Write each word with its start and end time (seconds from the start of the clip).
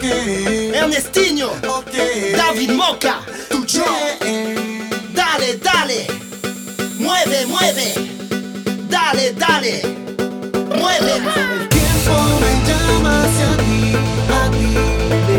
Ok. 0.00 0.06
Ernestinho, 0.74 1.50
Ok. 1.68 1.92
David 2.34 2.70
Moca, 2.70 3.20
Tú 3.50 3.66
Dale, 5.12 5.58
dale, 5.58 6.06
mueve, 6.98 7.44
mueve, 7.44 7.92
dale, 8.88 9.34
dale, 9.34 9.82
mueve. 10.74 11.12
El 11.16 11.68
tiempo 11.68 12.14
me 12.40 12.52
llama 12.66 13.24
hacia 13.24 13.56
ti, 13.58 13.94
a 14.32 14.50
ti. 14.50 14.68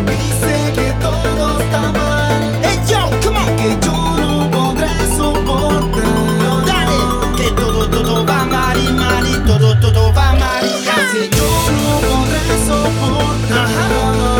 Me 0.06 0.12
dice 0.12 0.54
que 0.76 0.94
todo 1.02 1.60
está 1.60 1.82
mal, 1.94 2.60
Hey 2.62 2.80
yo, 2.88 3.10
come 3.24 3.40
on, 3.40 3.56
que 3.58 3.70
yo 3.84 3.96
no 4.20 4.52
podré 4.52 4.94
soportar. 5.18 6.66
dale, 6.68 6.98
que 7.36 7.50
todo, 7.60 7.90
todo 7.90 8.24
va 8.28 8.46
mal 8.46 8.78
y 8.80 8.92
mal 8.94 9.28
y 9.28 9.36
todo, 9.48 9.76
todo 9.80 10.14
va 10.14 10.34
mal 10.36 10.64
y 10.64 10.88
así. 10.88 11.30
yo 11.36 11.50
no 11.72 12.00
podré 12.08 12.46
soportar. 12.68 14.31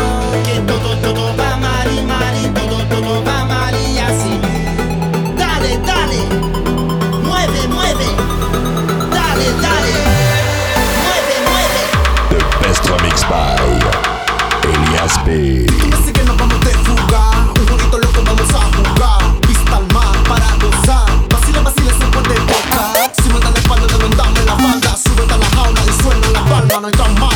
B. 15.32 15.66
Así 15.94 16.12
que 16.12 16.22
nos 16.24 16.36
vamos 16.36 16.60
de 16.60 16.72
fuga 16.84 17.30
Un 17.58 17.66
jueguito 17.66 17.98
loco 17.98 18.22
vamos 18.22 18.50
a 18.50 18.60
jugar. 18.76 19.40
Vista 19.48 19.76
al 19.76 19.86
mar 19.94 20.14
para 20.28 20.46
gozar. 20.56 21.06
Vacila, 21.30 21.62
vacila, 21.62 21.92
se 21.92 22.06
puede 22.12 22.34
tocar. 22.34 23.12
Si 23.22 23.32
me 23.32 23.40
da 23.40 23.50
la 23.50 23.58
espalda, 23.58 23.86
deben 23.86 24.16
darme 24.16 24.42
la 24.44 24.56
falda. 24.56 24.94
Súbete 24.94 25.32
a 25.32 25.38
la 25.38 25.46
jaula 25.46 25.80
y 25.88 26.02
suena 26.02 26.28
la 26.34 26.44
palma 26.44 26.80
No 26.80 26.86
hay 26.86 26.92
calma 26.92 27.28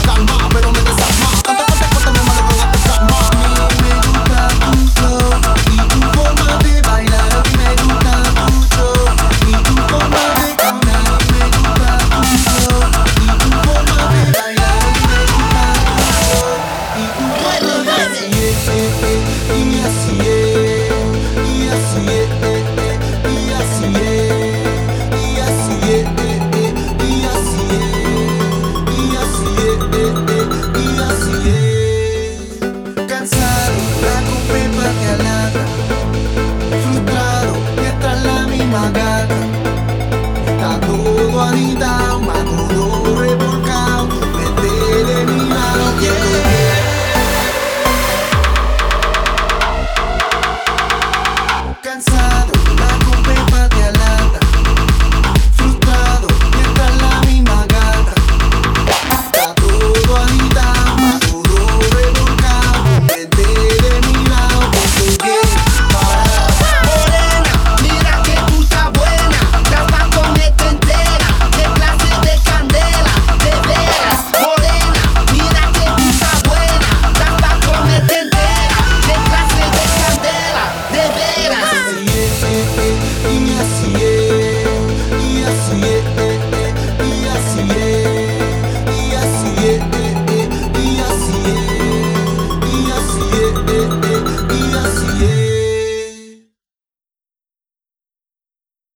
Tá 40.61 40.79
tudo 40.87 41.41
ainda 41.41 42.19
maduro. 42.19 42.86